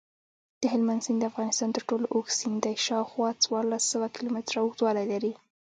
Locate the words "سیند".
1.05-1.21, 2.39-2.57